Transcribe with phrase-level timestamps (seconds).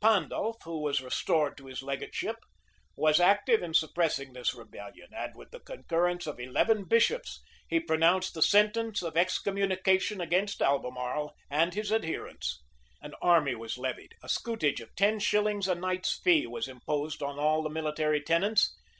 [0.00, 2.34] Pandulf, who was restored to his legateship,
[2.96, 8.34] was active in suppressing this rebellion; and with the concurrence of eleven bishops, he pronounced
[8.34, 12.64] the sentence of excommunication against Albemarle and his adherents:[*]
[13.00, 17.38] an army was levied: a scutage of ten shillings a knight's fee was imposed on
[17.38, 18.74] all the military tenants.